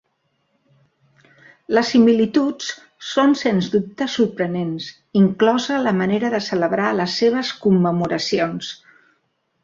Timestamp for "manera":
5.99-6.31